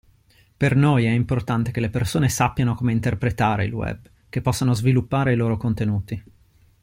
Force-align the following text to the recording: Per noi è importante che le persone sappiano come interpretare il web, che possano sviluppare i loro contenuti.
Per 0.57 0.75
noi 0.75 1.05
è 1.05 1.11
importante 1.11 1.69
che 1.69 1.79
le 1.79 1.91
persone 1.91 2.27
sappiano 2.27 2.73
come 2.73 2.91
interpretare 2.91 3.65
il 3.65 3.71
web, 3.71 3.99
che 4.29 4.41
possano 4.41 4.73
sviluppare 4.73 5.33
i 5.33 5.35
loro 5.35 5.57
contenuti. 5.57 6.23